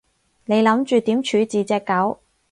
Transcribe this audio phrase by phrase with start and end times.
[0.45, 2.21] 你諗住點處置隻狗？